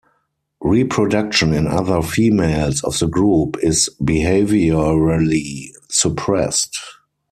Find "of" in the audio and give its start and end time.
2.83-2.97